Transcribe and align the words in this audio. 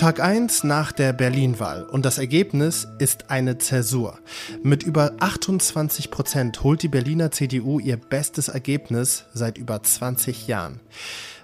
Tag 0.00 0.18
1 0.18 0.64
nach 0.64 0.92
der 0.92 1.12
Berlin-Wahl 1.12 1.84
und 1.84 2.06
das 2.06 2.16
Ergebnis 2.16 2.88
ist 2.98 3.30
eine 3.30 3.58
Zäsur. 3.58 4.18
Mit 4.62 4.82
über 4.82 5.12
28 5.20 6.10
Prozent 6.10 6.64
holt 6.64 6.82
die 6.82 6.88
Berliner 6.88 7.30
CDU 7.30 7.78
ihr 7.78 7.98
bestes 7.98 8.48
Ergebnis 8.48 9.26
seit 9.34 9.58
über 9.58 9.82
20 9.82 10.48
Jahren. 10.48 10.80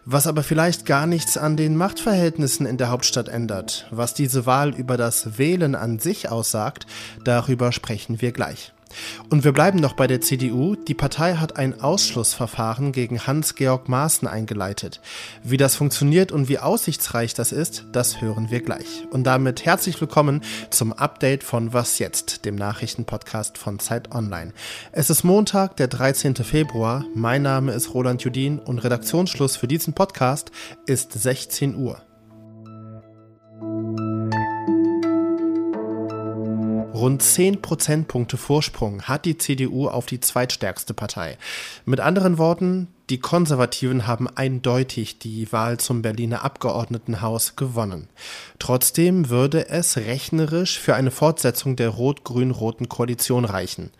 Was 0.06 0.26
aber 0.26 0.42
vielleicht 0.42 0.86
gar 0.86 1.06
nichts 1.06 1.36
an 1.36 1.58
den 1.58 1.76
Machtverhältnissen 1.76 2.64
in 2.64 2.78
der 2.78 2.88
Hauptstadt 2.88 3.28
ändert. 3.28 3.86
Was 3.90 4.14
diese 4.14 4.46
Wahl 4.46 4.74
über 4.74 4.96
das 4.96 5.36
Wählen 5.38 5.74
an 5.74 5.98
sich 5.98 6.30
aussagt, 6.30 6.86
darüber 7.24 7.72
sprechen 7.72 8.22
wir 8.22 8.32
gleich. 8.32 8.72
Und 9.28 9.44
wir 9.44 9.52
bleiben 9.52 9.78
noch 9.78 9.94
bei 9.94 10.06
der 10.06 10.20
CDU. 10.20 10.76
Die 10.76 10.94
Partei 10.94 11.34
hat 11.34 11.56
ein 11.56 11.80
Ausschlussverfahren 11.80 12.92
gegen 12.92 13.26
Hans-Georg 13.26 13.88
Maaßen 13.88 14.28
eingeleitet. 14.28 15.00
Wie 15.42 15.56
das 15.56 15.74
funktioniert 15.74 16.32
und 16.32 16.48
wie 16.48 16.58
aussichtsreich 16.58 17.34
das 17.34 17.52
ist, 17.52 17.86
das 17.92 18.20
hören 18.20 18.50
wir 18.50 18.60
gleich. 18.60 19.06
Und 19.10 19.24
damit 19.24 19.64
herzlich 19.64 20.00
willkommen 20.00 20.42
zum 20.70 20.92
Update 20.92 21.42
von 21.42 21.72
Was 21.72 21.98
jetzt, 21.98 22.44
dem 22.44 22.54
Nachrichtenpodcast 22.54 23.58
von 23.58 23.78
Zeit 23.78 24.14
Online. 24.14 24.52
Es 24.92 25.10
ist 25.10 25.24
Montag, 25.24 25.76
der 25.76 25.88
13. 25.88 26.36
Februar. 26.36 27.04
Mein 27.14 27.42
Name 27.42 27.72
ist 27.72 27.94
Roland 27.94 28.22
Judin 28.22 28.58
und 28.58 28.78
Redaktionsschluss 28.78 29.56
für 29.56 29.68
diesen 29.68 29.94
Podcast 29.94 30.50
ist 30.86 31.12
16 31.12 31.74
Uhr. 31.74 32.05
Rund 36.96 37.20
10 37.20 37.60
Prozentpunkte 37.60 38.38
Vorsprung 38.38 39.02
hat 39.02 39.26
die 39.26 39.36
CDU 39.36 39.86
auf 39.86 40.06
die 40.06 40.18
zweitstärkste 40.18 40.94
Partei. 40.94 41.36
Mit 41.84 42.00
anderen 42.00 42.38
Worten, 42.38 42.88
die 43.10 43.20
Konservativen 43.20 44.08
haben 44.08 44.26
eindeutig 44.26 45.20
die 45.20 45.52
Wahl 45.52 45.78
zum 45.78 46.02
Berliner 46.02 46.42
Abgeordnetenhaus 46.42 47.54
gewonnen. 47.54 48.08
Trotzdem 48.58 49.28
würde 49.28 49.68
es 49.68 49.96
rechnerisch 49.96 50.80
für 50.80 50.96
eine 50.96 51.12
Fortsetzung 51.12 51.76
der 51.76 51.90
rot-grün-roten 51.90 52.88
Koalition 52.88 53.44
reichen. 53.44 53.90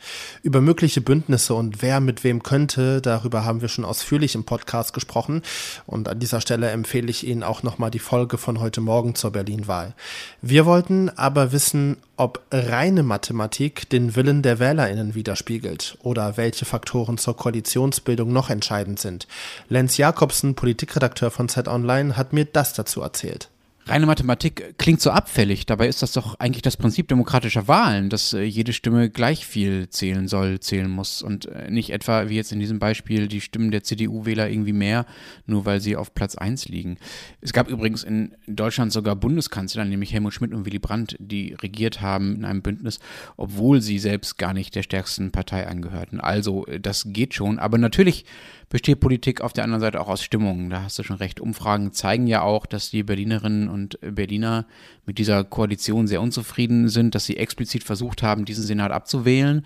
Über 0.42 0.60
mögliche 0.60 1.02
Bündnisse 1.02 1.54
und 1.54 1.82
wer 1.82 2.00
mit 2.00 2.24
wem 2.24 2.42
könnte, 2.42 3.00
darüber 3.00 3.44
haben 3.44 3.60
wir 3.60 3.68
schon 3.68 3.84
ausführlich 3.84 4.34
im 4.34 4.42
Podcast 4.42 4.92
gesprochen. 4.92 5.42
Und 5.86 6.08
an 6.08 6.18
dieser 6.18 6.40
Stelle 6.40 6.70
empfehle 6.70 7.10
ich 7.10 7.24
Ihnen 7.24 7.44
auch 7.44 7.62
nochmal 7.62 7.92
die 7.92 8.00
Folge 8.00 8.38
von 8.38 8.58
heute 8.58 8.80
Morgen 8.80 9.14
zur 9.14 9.30
Berlin-Wahl. 9.30 9.94
Wir 10.42 10.66
wollten 10.66 11.10
aber 11.10 11.52
wissen, 11.52 11.98
ob 12.16 12.42
reine 12.50 13.02
Mathematik 13.02 13.88
den 13.90 14.16
Willen 14.16 14.42
der 14.42 14.58
WählerInnen 14.58 15.14
widerspiegelt 15.14 15.98
oder 16.02 16.36
welche 16.36 16.64
Faktoren 16.64 17.18
zur 17.18 17.36
Koalitionsbildung 17.36 18.32
noch 18.32 18.50
entscheidend 18.50 18.98
sind. 18.98 19.26
Lenz 19.68 19.96
Jakobsen, 19.96 20.54
Politikredakteur 20.54 21.30
von 21.30 21.48
Zeit 21.48 21.68
Online, 21.68 22.16
hat 22.16 22.32
mir 22.32 22.46
das 22.46 22.72
dazu 22.72 23.02
erzählt. 23.02 23.50
Reine 23.88 24.06
Mathematik 24.06 24.74
klingt 24.78 25.00
so 25.00 25.12
abfällig, 25.12 25.64
dabei 25.64 25.86
ist 25.86 26.02
das 26.02 26.10
doch 26.10 26.40
eigentlich 26.40 26.62
das 26.62 26.76
Prinzip 26.76 27.06
demokratischer 27.06 27.68
Wahlen, 27.68 28.10
dass 28.10 28.32
äh, 28.32 28.42
jede 28.42 28.72
Stimme 28.72 29.10
gleich 29.10 29.46
viel 29.46 29.88
zählen 29.90 30.26
soll, 30.26 30.58
zählen 30.58 30.90
muss 30.90 31.22
und 31.22 31.46
äh, 31.46 31.70
nicht 31.70 31.90
etwa 31.90 32.28
wie 32.28 32.34
jetzt 32.34 32.50
in 32.50 32.58
diesem 32.58 32.80
Beispiel 32.80 33.28
die 33.28 33.40
Stimmen 33.40 33.70
der 33.70 33.84
CDU-Wähler 33.84 34.50
irgendwie 34.50 34.72
mehr, 34.72 35.06
nur 35.46 35.66
weil 35.66 35.80
sie 35.80 35.94
auf 35.94 36.14
Platz 36.14 36.34
1 36.34 36.66
liegen. 36.66 36.98
Es 37.40 37.52
gab 37.52 37.68
übrigens 37.68 38.02
in 38.02 38.34
Deutschland 38.48 38.92
sogar 38.92 39.14
Bundeskanzler, 39.14 39.84
nämlich 39.84 40.12
Helmut 40.12 40.34
Schmidt 40.34 40.52
und 40.52 40.66
Willy 40.66 40.80
Brandt, 40.80 41.14
die 41.20 41.54
regiert 41.54 42.00
haben 42.00 42.34
in 42.34 42.44
einem 42.44 42.62
Bündnis, 42.62 42.98
obwohl 43.36 43.80
sie 43.80 44.00
selbst 44.00 44.36
gar 44.36 44.52
nicht 44.52 44.74
der 44.74 44.82
stärksten 44.82 45.30
Partei 45.30 45.68
angehörten. 45.68 46.20
Also 46.20 46.66
äh, 46.66 46.80
das 46.80 47.04
geht 47.06 47.34
schon, 47.34 47.60
aber 47.60 47.78
natürlich 47.78 48.24
besteht 48.68 48.98
Politik 49.00 49.42
auf 49.42 49.52
der 49.52 49.64
anderen 49.64 49.80
Seite 49.80 50.00
auch 50.00 50.08
aus 50.08 50.22
Stimmungen. 50.24 50.70
Da 50.70 50.82
hast 50.82 50.98
du 50.98 51.04
schon 51.04 51.16
recht. 51.16 51.40
Umfragen 51.40 51.92
zeigen 51.92 52.26
ja 52.26 52.42
auch, 52.42 52.66
dass 52.66 52.90
die 52.90 53.04
Berlinerinnen 53.04 53.68
und 53.68 53.75
Berliner 54.00 54.66
mit 55.04 55.18
dieser 55.18 55.44
Koalition 55.44 56.06
sehr 56.06 56.20
unzufrieden 56.20 56.88
sind, 56.88 57.14
dass 57.14 57.26
sie 57.26 57.36
explizit 57.36 57.84
versucht 57.84 58.22
haben, 58.22 58.44
diesen 58.44 58.64
Senat 58.64 58.90
abzuwählen. 58.90 59.64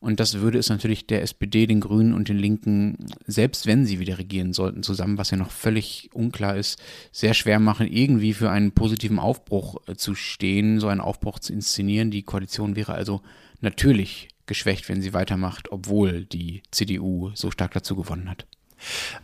Und 0.00 0.20
das 0.20 0.34
würde 0.34 0.58
es 0.58 0.68
natürlich 0.68 1.06
der 1.06 1.22
SPD, 1.22 1.66
den 1.66 1.80
Grünen 1.80 2.14
und 2.14 2.28
den 2.28 2.38
Linken, 2.38 3.06
selbst 3.26 3.66
wenn 3.66 3.84
sie 3.84 3.98
wieder 3.98 4.18
regieren 4.18 4.52
sollten, 4.52 4.84
zusammen, 4.84 5.18
was 5.18 5.30
ja 5.32 5.36
noch 5.36 5.50
völlig 5.50 6.10
unklar 6.12 6.56
ist, 6.56 6.80
sehr 7.10 7.34
schwer 7.34 7.58
machen, 7.58 7.88
irgendwie 7.88 8.32
für 8.32 8.50
einen 8.50 8.72
positiven 8.72 9.18
Aufbruch 9.18 9.76
äh, 9.88 9.96
zu 9.96 10.14
stehen, 10.14 10.78
so 10.78 10.86
einen 10.86 11.00
Aufbruch 11.00 11.40
zu 11.40 11.52
inszenieren. 11.52 12.12
Die 12.12 12.22
Koalition 12.22 12.76
wäre 12.76 12.94
also 12.94 13.22
natürlich 13.60 14.28
geschwächt, 14.46 14.88
wenn 14.88 15.02
sie 15.02 15.12
weitermacht, 15.12 15.72
obwohl 15.72 16.24
die 16.24 16.62
CDU 16.70 17.30
so 17.34 17.50
stark 17.50 17.72
dazu 17.74 17.96
gewonnen 17.96 18.30
hat. 18.30 18.46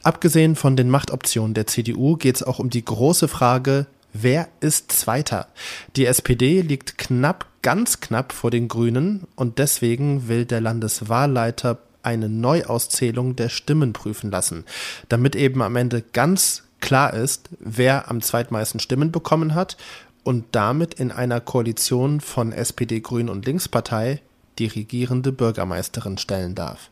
Abgesehen 0.02 0.56
von 0.56 0.76
den 0.76 0.90
Machtoptionen 0.90 1.54
der 1.54 1.66
CDU 1.66 2.16
geht 2.16 2.36
es 2.36 2.42
auch 2.42 2.58
um 2.58 2.70
die 2.70 2.84
große 2.84 3.28
Frage, 3.28 3.86
wer 4.14 4.48
ist 4.60 4.92
Zweiter? 4.92 5.48
Die 5.96 6.06
SPD 6.06 6.62
liegt 6.62 6.96
knapp, 6.96 7.46
ganz 7.60 8.00
knapp 8.00 8.32
vor 8.32 8.50
den 8.50 8.68
Grünen 8.68 9.26
und 9.36 9.58
deswegen 9.58 10.28
will 10.28 10.46
der 10.46 10.62
Landeswahlleiter 10.62 11.78
eine 12.02 12.28
Neuauszählung 12.28 13.36
der 13.36 13.50
Stimmen 13.50 13.92
prüfen 13.92 14.30
lassen, 14.30 14.64
damit 15.08 15.36
eben 15.36 15.60
am 15.62 15.76
Ende 15.76 16.02
ganz 16.02 16.62
klar 16.80 17.14
ist, 17.14 17.48
wer 17.58 18.10
am 18.10 18.20
zweitmeisten 18.20 18.80
Stimmen 18.80 19.10
bekommen 19.10 19.54
hat 19.54 19.76
und 20.22 20.44
damit 20.52 20.94
in 20.94 21.10
einer 21.10 21.40
Koalition 21.40 22.20
von 22.20 22.52
SPD, 22.52 23.00
Grün 23.00 23.28
und 23.28 23.46
Linkspartei 23.46 24.20
die 24.58 24.66
regierende 24.66 25.32
Bürgermeisterin 25.32 26.18
stellen 26.18 26.54
darf. 26.54 26.90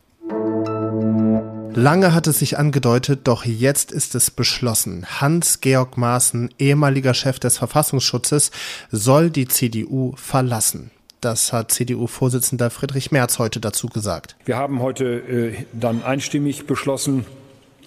Lange 1.75 2.13
hat 2.13 2.27
es 2.27 2.39
sich 2.39 2.59
angedeutet, 2.59 3.21
doch 3.23 3.45
jetzt 3.45 3.91
ist 3.91 4.13
es 4.13 4.29
beschlossen. 4.29 5.05
Hans-Georg 5.19 5.97
Maaßen, 5.97 6.49
ehemaliger 6.59 7.15
Chef 7.15 7.39
des 7.39 7.57
Verfassungsschutzes, 7.57 8.51
soll 8.91 9.31
die 9.31 9.47
CDU 9.47 10.13
verlassen. 10.15 10.91
Das 11.19 11.51
hat 11.51 11.71
CDU-Vorsitzender 11.71 12.69
Friedrich 12.69 13.11
Merz 13.11 13.39
heute 13.39 13.59
dazu 13.59 13.87
gesagt. 13.87 14.35
Wir 14.45 14.57
haben 14.57 14.81
heute 14.81 15.05
äh, 15.05 15.65
dann 15.73 16.03
einstimmig 16.03 16.67
beschlossen, 16.67 17.25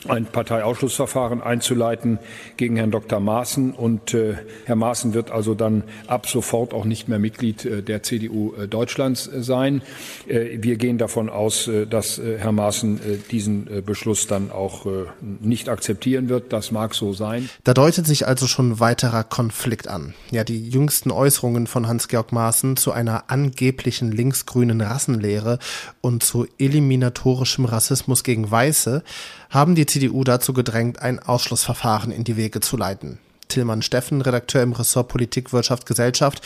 ein 0.08 0.26
Parteiausschlussverfahren 0.26 1.42
einzuleiten 1.42 2.18
gegen 2.56 2.76
Herrn 2.76 2.90
Dr. 2.90 3.20
Maaßen. 3.20 3.72
Und 3.72 4.14
äh, 4.14 4.34
Herr 4.64 4.76
Maaßen 4.76 5.14
wird 5.14 5.30
also 5.30 5.54
dann 5.54 5.84
ab 6.06 6.28
sofort 6.28 6.74
auch 6.74 6.84
nicht 6.84 7.08
mehr 7.08 7.18
Mitglied 7.18 7.64
äh, 7.64 7.82
der 7.82 8.02
CDU 8.02 8.54
äh, 8.54 8.68
Deutschlands 8.68 9.26
äh, 9.26 9.42
sein. 9.42 9.82
Äh, 10.26 10.58
wir 10.60 10.76
gehen 10.76 10.98
davon 10.98 11.28
aus, 11.28 11.68
äh, 11.68 11.86
dass 11.86 12.18
Herr 12.18 12.52
Maaßen 12.52 13.00
diesen 13.30 13.84
Beschluss 13.84 14.26
dann 14.26 14.50
auch 14.50 14.86
nicht 15.40 15.68
akzeptieren 15.68 16.28
wird. 16.28 16.52
Das 16.52 16.70
mag 16.70 16.94
so 16.94 17.12
sein. 17.12 17.48
Da 17.64 17.74
deutet 17.74 18.06
sich 18.06 18.26
also 18.26 18.46
schon 18.46 18.80
weiterer 18.80 19.24
Konflikt 19.24 19.88
an. 19.88 20.14
Ja, 20.30 20.44
die 20.44 20.68
jüngsten 20.68 21.10
Äußerungen 21.10 21.66
von 21.66 21.86
Hans-Georg 21.86 22.32
Maaßen 22.32 22.76
zu 22.76 22.92
einer 22.92 23.24
angeblichen 23.30 24.12
linksgrünen 24.12 24.80
Rassenlehre 24.80 25.58
und 26.00 26.22
zu 26.22 26.46
eliminatorischem 26.58 27.64
Rassismus 27.64 28.24
gegen 28.24 28.50
Weiße 28.50 29.02
haben 29.50 29.74
die 29.74 29.85
CDU 29.86 30.24
dazu 30.24 30.52
gedrängt, 30.52 31.00
ein 31.00 31.18
Ausschlussverfahren 31.18 32.12
in 32.12 32.24
die 32.24 32.36
Wege 32.36 32.60
zu 32.60 32.76
leiten. 32.76 33.18
Tillmann 33.48 33.82
Steffen, 33.82 34.20
Redakteur 34.20 34.62
im 34.62 34.72
Ressort 34.72 35.08
Politik, 35.08 35.52
Wirtschaft, 35.52 35.86
Gesellschaft. 35.86 36.42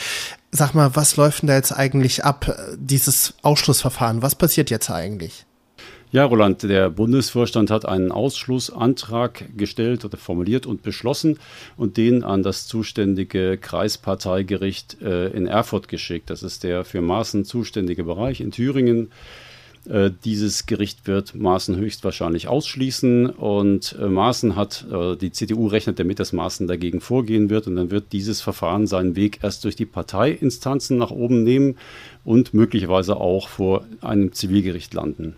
Sag 0.50 0.74
mal, 0.74 0.94
was 0.94 1.16
läuft 1.16 1.42
denn 1.42 1.48
da 1.48 1.54
jetzt 1.54 1.72
eigentlich 1.72 2.24
ab, 2.24 2.54
dieses 2.76 3.34
Ausschlussverfahren? 3.42 4.22
Was 4.22 4.34
passiert 4.34 4.70
jetzt 4.70 4.90
eigentlich? 4.90 5.46
Ja, 6.12 6.24
Roland, 6.24 6.64
der 6.64 6.90
Bundesvorstand 6.90 7.70
hat 7.70 7.86
einen 7.86 8.10
Ausschlussantrag 8.10 9.56
gestellt 9.56 10.04
oder 10.04 10.18
formuliert 10.18 10.66
und 10.66 10.82
beschlossen 10.82 11.38
und 11.76 11.96
den 11.96 12.24
an 12.24 12.42
das 12.42 12.66
zuständige 12.66 13.56
Kreisparteigericht 13.56 15.00
äh, 15.02 15.28
in 15.28 15.46
Erfurt 15.46 15.86
geschickt. 15.86 16.28
Das 16.28 16.42
ist 16.42 16.64
der 16.64 16.84
für 16.84 17.00
Maßen 17.00 17.44
zuständige 17.44 18.02
Bereich 18.02 18.40
in 18.40 18.50
Thüringen. 18.50 19.12
Äh, 19.88 20.10
dieses 20.24 20.66
Gericht 20.66 21.06
wird 21.06 21.34
Maaßen 21.34 21.76
höchstwahrscheinlich 21.76 22.48
ausschließen 22.48 23.30
und 23.30 23.96
äh, 23.98 24.06
Maaßen 24.06 24.54
hat, 24.54 24.84
äh, 24.92 25.16
die 25.16 25.32
CDU 25.32 25.68
rechnet 25.68 25.98
damit, 25.98 26.20
dass 26.20 26.32
Maaßen 26.32 26.66
dagegen 26.66 27.00
vorgehen 27.00 27.48
wird 27.48 27.66
und 27.66 27.76
dann 27.76 27.90
wird 27.90 28.12
dieses 28.12 28.42
Verfahren 28.42 28.86
seinen 28.86 29.16
Weg 29.16 29.40
erst 29.42 29.64
durch 29.64 29.76
die 29.76 29.86
Parteiinstanzen 29.86 30.98
nach 30.98 31.10
oben 31.10 31.44
nehmen 31.44 31.76
und 32.24 32.52
möglicherweise 32.52 33.16
auch 33.16 33.48
vor 33.48 33.84
einem 34.02 34.32
Zivilgericht 34.32 34.92
landen. 34.92 35.34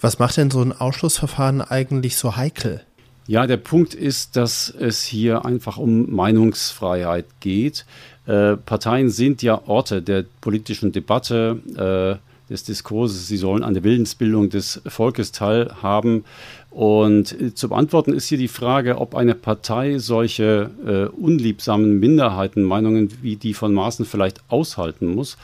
Was 0.00 0.18
macht 0.18 0.36
denn 0.36 0.50
so 0.50 0.60
ein 0.60 0.72
Ausschlussverfahren 0.72 1.62
eigentlich 1.62 2.16
so 2.16 2.36
heikel? 2.36 2.82
Ja, 3.28 3.46
der 3.46 3.56
Punkt 3.56 3.94
ist, 3.94 4.36
dass 4.36 4.70
es 4.70 5.02
hier 5.02 5.44
einfach 5.44 5.78
um 5.78 6.14
Meinungsfreiheit 6.14 7.26
geht. 7.40 7.84
Äh, 8.26 8.56
Parteien 8.56 9.10
sind 9.10 9.42
ja 9.42 9.66
Orte 9.66 10.02
der 10.02 10.24
politischen 10.40 10.92
Debatte. 10.92 12.20
Äh, 12.20 12.26
des 12.48 12.64
Diskurses, 12.64 13.26
sie 13.26 13.36
sollen 13.36 13.62
an 13.62 13.74
der 13.74 13.84
Willensbildung 13.84 14.50
des 14.50 14.80
Volkes 14.86 15.32
teilhaben. 15.32 16.24
Und 16.70 17.40
äh, 17.40 17.54
zu 17.54 17.68
beantworten 17.68 18.12
ist 18.12 18.28
hier 18.28 18.38
die 18.38 18.48
Frage, 18.48 18.98
ob 18.98 19.14
eine 19.14 19.34
Partei 19.34 19.98
solche 19.98 20.70
äh, 20.86 21.16
unliebsamen 21.16 21.98
Minderheitenmeinungen 21.98 23.10
wie 23.22 23.36
die 23.36 23.54
von 23.54 23.72
Maaßen 23.72 24.04
vielleicht 24.04 24.40
aushalten 24.48 25.14
muss 25.14 25.36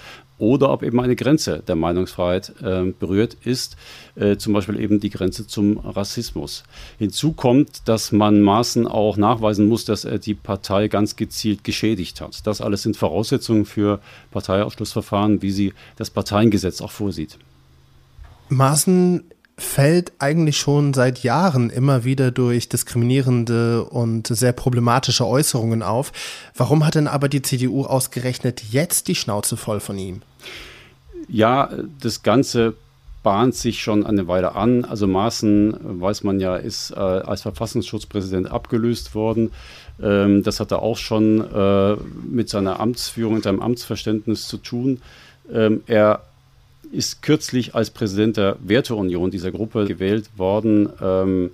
oder 0.43 0.73
ob 0.73 0.83
eben 0.83 0.99
eine 0.99 1.15
Grenze 1.15 1.62
der 1.65 1.77
Meinungsfreiheit 1.77 2.53
äh, 2.61 2.93
berührt 2.99 3.37
ist, 3.44 3.77
äh, 4.17 4.37
zum 4.39 4.53
Beispiel 4.53 4.81
eben 4.81 4.99
die 4.99 5.09
Grenze 5.09 5.47
zum 5.47 5.79
Rassismus. 5.79 6.65
Hinzu 6.99 7.31
kommt, 7.31 7.87
dass 7.87 8.11
man 8.11 8.41
Maaßen 8.41 8.89
auch 8.89 9.17
nachweisen 9.17 9.69
muss, 9.69 9.85
dass 9.85 10.05
er 10.05 10.19
die 10.19 10.35
Partei 10.35 10.89
ganz 10.89 11.15
gezielt 11.15 11.62
geschädigt 11.62 12.21
hat. 12.21 12.44
Das 12.44 12.61
alles 12.61 12.83
sind 12.83 12.97
Voraussetzungen 12.97 13.65
für 13.65 14.00
Parteiausschlussverfahren, 14.33 15.43
wie 15.43 15.53
sie 15.53 15.75
das 15.94 16.11
Parteiengesetz 16.11 16.81
auch 16.81 16.91
vorsieht. 16.91 17.39
Maaßen 18.49 19.23
fällt 19.56 20.12
eigentlich 20.19 20.58
schon 20.58 20.94
seit 20.94 21.22
Jahren 21.22 21.70
immer 21.70 22.04
wieder 22.04 22.31
durch 22.31 22.69
diskriminierende 22.69 23.84
und 23.84 24.26
sehr 24.26 24.52
problematische 24.52 25.26
Äußerungen 25.26 25.82
auf. 25.82 26.12
Warum 26.56 26.87
hat 26.87 26.94
denn 26.94 27.08
aber 27.08 27.28
die 27.28 27.43
CDU 27.43 27.84
ausgerechnet 27.84 28.62
jetzt 28.70 29.08
die 29.08 29.14
Schnauze 29.14 29.56
voll 29.56 29.81
von 29.81 29.99
ihm? 29.99 30.22
Ja, 31.28 31.70
das 32.00 32.22
Ganze 32.22 32.75
bahnt 33.22 33.54
sich 33.54 33.82
schon 33.82 34.04
eine 34.04 34.26
Weile 34.26 34.54
an. 34.54 34.84
Also 34.84 35.06
Maaßen, 35.06 36.00
weiß 36.00 36.25
man 36.25 36.40
ja, 36.40 36.56
ist 36.56 36.90
äh, 36.90 36.94
als 36.96 37.43
Verfassungsschutzpräsident 37.43 38.50
abgelöst 38.50 39.14
worden. 39.14 39.52
Ähm, 40.02 40.43
das 40.43 40.60
hat 40.60 40.72
er 40.72 40.82
auch 40.82 40.96
schon 40.96 41.40
äh, 41.40 41.96
mit 42.28 42.48
seiner 42.48 42.81
Amtsführung, 42.81 43.34
mit 43.34 43.44
seinem 43.44 43.60
Amtsverständnis 43.60 44.48
zu 44.48 44.56
tun. 44.56 45.00
Ähm, 45.52 45.82
er 45.87 46.22
ist 46.93 47.23
kürzlich 47.23 47.75
als 47.75 47.91
Präsident 47.91 48.37
der 48.37 48.56
Werteunion 48.61 49.31
dieser 49.31 49.50
Gruppe 49.50 49.87
gewählt 49.87 50.31
worden, 50.37 50.89
ähm, 51.00 51.50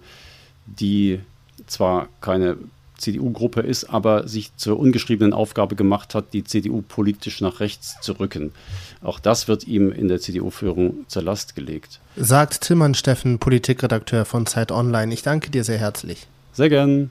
die 0.66 1.20
zwar 1.66 2.08
keine 2.20 2.56
CDU-Gruppe 2.98 3.60
ist, 3.60 3.84
aber 3.84 4.26
sich 4.28 4.54
zur 4.56 4.78
ungeschriebenen 4.78 5.32
Aufgabe 5.32 5.76
gemacht 5.76 6.14
hat, 6.14 6.32
die 6.32 6.44
CDU 6.44 6.82
politisch 6.82 7.40
nach 7.40 7.60
rechts 7.60 7.94
zu 8.02 8.12
rücken. 8.12 8.52
Auch 9.02 9.20
das 9.20 9.48
wird 9.48 9.66
ihm 9.66 9.92
in 9.92 10.08
der 10.08 10.20
CDU-Führung 10.20 11.06
zur 11.06 11.22
Last 11.22 11.54
gelegt. 11.54 12.00
Sagt 12.16 12.62
Tillmann 12.62 12.94
Steffen, 12.94 13.38
Politikredakteur 13.38 14.24
von 14.24 14.46
Zeit 14.46 14.72
Online. 14.72 15.14
Ich 15.14 15.22
danke 15.22 15.50
dir 15.50 15.62
sehr 15.64 15.78
herzlich. 15.78 16.26
Sehr 16.52 16.68
gern. 16.68 17.10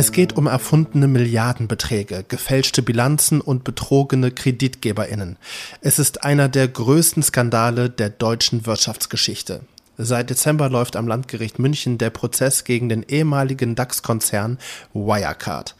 Es 0.00 0.12
geht 0.12 0.36
um 0.36 0.46
erfundene 0.46 1.08
Milliardenbeträge, 1.08 2.24
gefälschte 2.28 2.82
Bilanzen 2.82 3.40
und 3.40 3.64
betrogene 3.64 4.30
Kreditgeberinnen. 4.30 5.38
Es 5.80 5.98
ist 5.98 6.22
einer 6.22 6.48
der 6.48 6.68
größten 6.68 7.24
Skandale 7.24 7.90
der 7.90 8.08
deutschen 8.08 8.64
Wirtschaftsgeschichte. 8.64 9.62
Seit 9.96 10.30
Dezember 10.30 10.70
läuft 10.70 10.94
am 10.94 11.08
Landgericht 11.08 11.58
München 11.58 11.98
der 11.98 12.10
Prozess 12.10 12.62
gegen 12.62 12.88
den 12.88 13.02
ehemaligen 13.02 13.74
DAX-Konzern 13.74 14.58
Wirecard. 14.94 15.74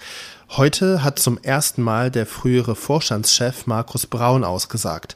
Heute 0.49 1.05
hat 1.05 1.21
zum 1.21 1.39
ersten 1.41 1.83
Mal 1.83 2.11
der 2.11 2.27
frühere 2.27 2.75
Vorstandschef 2.75 3.69
Markus 3.69 4.09
Braun 4.09 4.43
ausgesagt. 4.43 5.15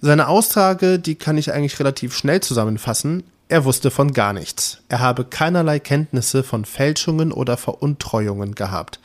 Seine 0.00 0.26
Aussage, 0.26 0.98
die 0.98 1.16
kann 1.16 1.36
ich 1.36 1.52
eigentlich 1.52 1.78
relativ 1.80 2.16
schnell 2.16 2.40
zusammenfassen. 2.40 3.24
Er 3.50 3.64
wusste 3.64 3.90
von 3.90 4.12
gar 4.12 4.34
nichts. 4.34 4.82
Er 4.90 5.00
habe 5.00 5.24
keinerlei 5.24 5.78
Kenntnisse 5.78 6.42
von 6.42 6.66
Fälschungen 6.66 7.32
oder 7.32 7.56
Veruntreuungen 7.56 8.54
gehabt. 8.54 9.00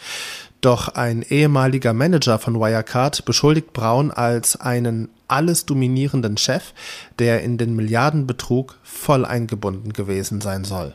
Doch 0.59 0.89
ein 0.89 1.23
ehemaliger 1.23 1.93
Manager 1.93 2.39
von 2.39 2.59
Wirecard 2.59 3.23
beschuldigt 3.23 3.71
Braun 3.71 4.11
als 4.11 4.59
einen 4.59 5.09
alles 5.29 5.65
dominierenden 5.65 6.37
Chef, 6.37 6.73
der 7.19 7.41
in 7.41 7.57
den 7.57 7.75
Milliardenbetrug 7.75 8.77
voll 8.83 9.25
eingebunden 9.25 9.93
gewesen 9.93 10.41
sein 10.41 10.65
soll. 10.65 10.93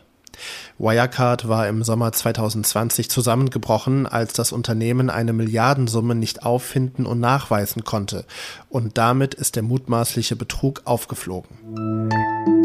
Wirecard 0.78 1.48
war 1.48 1.68
im 1.68 1.82
Sommer 1.82 2.12
2020 2.12 3.10
zusammengebrochen, 3.10 4.06
als 4.06 4.34
das 4.34 4.52
Unternehmen 4.52 5.10
eine 5.10 5.32
Milliardensumme 5.32 6.14
nicht 6.14 6.44
auffinden 6.44 7.06
und 7.06 7.18
nachweisen 7.18 7.82
konnte, 7.82 8.24
und 8.68 8.96
damit 8.98 9.34
ist 9.34 9.56
der 9.56 9.64
mutmaßliche 9.64 10.36
Betrug 10.36 10.82
aufgeflogen. 10.84 12.57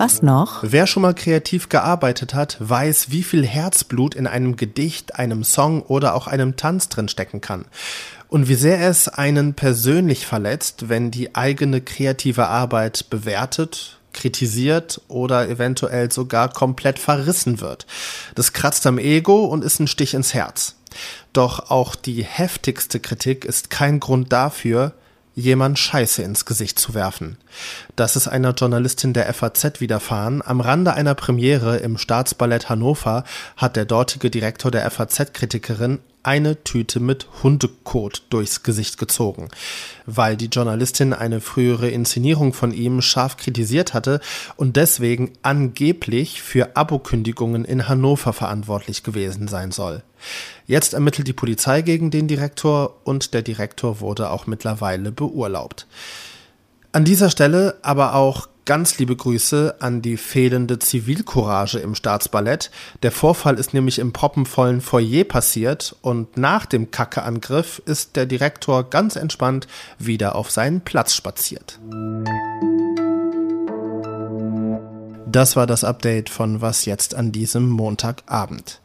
Was 0.00 0.22
noch? 0.22 0.60
Wer 0.62 0.86
schon 0.86 1.02
mal 1.02 1.12
kreativ 1.12 1.68
gearbeitet 1.68 2.32
hat, 2.32 2.56
weiß, 2.58 3.10
wie 3.10 3.22
viel 3.22 3.46
Herzblut 3.46 4.14
in 4.14 4.26
einem 4.26 4.56
Gedicht, 4.56 5.16
einem 5.16 5.44
Song 5.44 5.82
oder 5.82 6.14
auch 6.14 6.26
einem 6.26 6.56
Tanz 6.56 6.88
drin 6.88 7.06
stecken 7.08 7.42
kann. 7.42 7.66
Und 8.26 8.48
wie 8.48 8.54
sehr 8.54 8.80
es 8.80 9.08
einen 9.08 9.52
persönlich 9.52 10.24
verletzt, 10.24 10.88
wenn 10.88 11.10
die 11.10 11.34
eigene 11.34 11.82
kreative 11.82 12.46
Arbeit 12.46 13.10
bewertet, 13.10 13.98
kritisiert 14.14 15.02
oder 15.08 15.46
eventuell 15.50 16.10
sogar 16.10 16.48
komplett 16.50 16.98
verrissen 16.98 17.60
wird. 17.60 17.86
Das 18.34 18.54
kratzt 18.54 18.86
am 18.86 18.96
Ego 18.96 19.44
und 19.44 19.62
ist 19.62 19.80
ein 19.80 19.86
Stich 19.86 20.14
ins 20.14 20.32
Herz. 20.32 20.76
Doch 21.34 21.70
auch 21.70 21.94
die 21.94 22.24
heftigste 22.24 23.00
Kritik 23.00 23.44
ist 23.44 23.68
kein 23.68 24.00
Grund 24.00 24.32
dafür, 24.32 24.94
jemand 25.34 25.78
Scheiße 25.78 26.22
ins 26.22 26.44
Gesicht 26.44 26.78
zu 26.78 26.94
werfen. 26.94 27.36
Das 27.96 28.16
ist 28.16 28.28
einer 28.28 28.52
Journalistin 28.52 29.12
der 29.12 29.32
FAZ 29.32 29.80
widerfahren. 29.80 30.42
Am 30.44 30.60
Rande 30.60 30.94
einer 30.94 31.14
Premiere 31.14 31.78
im 31.78 31.98
Staatsballett 31.98 32.68
Hannover 32.68 33.24
hat 33.56 33.76
der 33.76 33.84
dortige 33.84 34.30
Direktor 34.30 34.70
der 34.70 34.90
FAZ-Kritikerin 34.90 36.00
eine 36.22 36.62
Tüte 36.64 37.00
mit 37.00 37.26
Hundekot 37.42 38.24
durchs 38.30 38.62
Gesicht 38.62 38.98
gezogen, 38.98 39.48
weil 40.06 40.36
die 40.36 40.46
Journalistin 40.46 41.12
eine 41.12 41.40
frühere 41.40 41.88
Inszenierung 41.88 42.52
von 42.52 42.72
ihm 42.72 43.00
scharf 43.00 43.36
kritisiert 43.36 43.94
hatte 43.94 44.20
und 44.56 44.76
deswegen 44.76 45.32
angeblich 45.42 46.42
für 46.42 46.76
Abokündigungen 46.76 47.64
in 47.64 47.88
Hannover 47.88 48.32
verantwortlich 48.32 49.02
gewesen 49.02 49.48
sein 49.48 49.72
soll. 49.72 50.02
Jetzt 50.66 50.92
ermittelt 50.94 51.26
die 51.26 51.32
Polizei 51.32 51.82
gegen 51.82 52.10
den 52.10 52.28
Direktor 52.28 53.00
und 53.04 53.32
der 53.32 53.42
Direktor 53.42 54.00
wurde 54.00 54.30
auch 54.30 54.46
mittlerweile 54.46 55.12
beurlaubt. 55.12 55.86
An 56.92 57.04
dieser 57.04 57.30
Stelle 57.30 57.78
aber 57.82 58.14
auch 58.14 58.48
ganz 58.70 58.98
liebe 58.98 59.16
Grüße 59.16 59.78
an 59.80 60.00
die 60.00 60.16
fehlende 60.16 60.78
Zivilcourage 60.78 61.80
im 61.80 61.96
Staatsballett. 61.96 62.70
Der 63.02 63.10
Vorfall 63.10 63.58
ist 63.58 63.74
nämlich 63.74 63.98
im 63.98 64.12
proppenvollen 64.12 64.80
Foyer 64.80 65.24
passiert 65.24 65.96
und 66.02 66.36
nach 66.36 66.66
dem 66.66 66.92
Kackeangriff 66.92 67.82
ist 67.84 68.14
der 68.14 68.26
Direktor 68.26 68.88
ganz 68.88 69.16
entspannt 69.16 69.66
wieder 69.98 70.36
auf 70.36 70.52
seinen 70.52 70.82
Platz 70.82 71.16
spaziert. 71.16 71.80
Das 75.32 75.54
war 75.54 75.68
das 75.68 75.84
Update 75.84 76.28
von 76.28 76.60
Was 76.60 76.86
jetzt 76.86 77.14
an 77.14 77.30
diesem 77.30 77.68
Montagabend. 77.68 78.80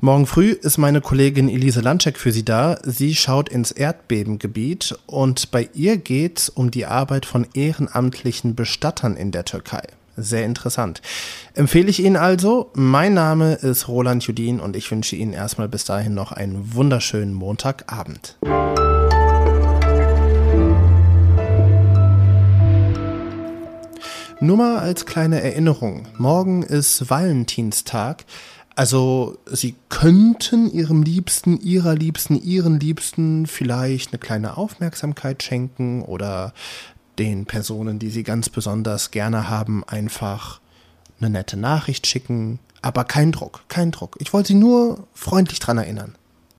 Morgen 0.00 0.26
früh 0.26 0.50
ist 0.50 0.76
meine 0.76 1.00
Kollegin 1.00 1.48
Elise 1.48 1.80
Landcheck 1.80 2.18
für 2.18 2.30
Sie 2.30 2.44
da. 2.44 2.78
Sie 2.82 3.14
schaut 3.14 3.48
ins 3.48 3.70
Erdbebengebiet 3.70 4.98
und 5.06 5.50
bei 5.50 5.70
ihr 5.72 5.96
geht's 5.96 6.50
um 6.50 6.70
die 6.70 6.84
Arbeit 6.84 7.24
von 7.24 7.46
ehrenamtlichen 7.54 8.54
Bestattern 8.54 9.16
in 9.16 9.30
der 9.30 9.46
Türkei. 9.46 9.82
Sehr 10.18 10.44
interessant. 10.44 11.00
Empfehle 11.54 11.88
ich 11.88 12.04
Ihnen 12.04 12.16
also. 12.16 12.70
Mein 12.74 13.14
Name 13.14 13.54
ist 13.54 13.88
Roland 13.88 14.22
Judin 14.24 14.60
und 14.60 14.76
ich 14.76 14.90
wünsche 14.90 15.16
Ihnen 15.16 15.32
erstmal 15.32 15.70
bis 15.70 15.84
dahin 15.84 16.12
noch 16.12 16.32
einen 16.32 16.74
wunderschönen 16.74 17.32
Montagabend. 17.32 18.36
Nur 24.40 24.56
mal 24.56 24.78
als 24.78 25.04
kleine 25.04 25.42
Erinnerung. 25.42 26.06
Morgen 26.16 26.62
ist 26.62 27.10
Valentinstag. 27.10 28.24
Also 28.76 29.36
sie 29.46 29.74
könnten 29.88 30.72
ihrem 30.72 31.02
Liebsten, 31.02 31.60
ihrer 31.60 31.96
Liebsten, 31.96 32.40
ihren 32.40 32.78
Liebsten 32.78 33.48
vielleicht 33.48 34.12
eine 34.12 34.20
kleine 34.20 34.56
Aufmerksamkeit 34.56 35.42
schenken 35.42 36.02
oder 36.02 36.54
den 37.18 37.46
Personen, 37.46 37.98
die 37.98 38.10
sie 38.10 38.22
ganz 38.22 38.48
besonders 38.48 39.10
gerne 39.10 39.48
haben, 39.48 39.82
einfach 39.82 40.60
eine 41.20 41.30
nette 41.30 41.56
Nachricht 41.56 42.06
schicken. 42.06 42.60
Aber 42.80 43.02
kein 43.02 43.32
Druck, 43.32 43.64
kein 43.66 43.90
Druck. 43.90 44.14
Ich 44.20 44.32
wollte 44.32 44.48
sie 44.48 44.54
nur 44.54 45.08
freundlich 45.14 45.58
dran 45.58 45.78
erinnern. 45.78 46.14